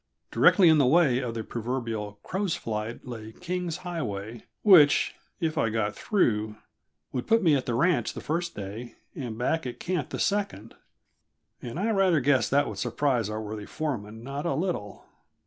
Directly 0.31 0.67
in 0.67 0.79
the 0.79 0.87
way 0.87 1.19
of 1.19 1.35
the 1.35 1.43
proverbial 1.43 2.13
crow's 2.23 2.55
flight 2.55 3.05
lay 3.05 3.33
King's 3.33 3.77
Highway, 3.85 4.45
which 4.63 5.13
if 5.39 5.59
I 5.59 5.69
got 5.69 5.93
through 5.95 6.55
would 7.11 7.27
put 7.27 7.43
me 7.43 7.53
at 7.55 7.67
the 7.67 7.75
ranch 7.75 8.13
the 8.13 8.19
first 8.19 8.55
day, 8.55 8.95
and 9.13 9.37
back 9.37 9.67
at 9.67 9.79
camp 9.79 10.09
the 10.09 10.17
second; 10.17 10.73
and 11.61 11.79
I 11.79 11.91
rather 11.91 12.19
guessed 12.19 12.49
that 12.49 12.67
would 12.67 12.79
surprise 12.79 13.29
our 13.29 13.43
worthy 13.43 13.67
foreman 13.67 14.23
not 14.23 14.47
a 14.47 14.55
little. 14.55 15.05